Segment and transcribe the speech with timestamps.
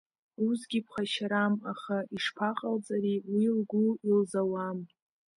[0.45, 4.79] Усгьы ԥхашьарам, аха ишԥаҟалҵари, уи лгәы илзаруам!